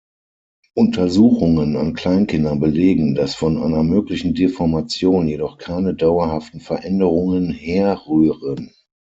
[0.73, 8.71] Untersuchungen an Kleinkindern belegen, dass von einer möglichen Deformation jedoch keine dauerhaften Veränderungen herrühren.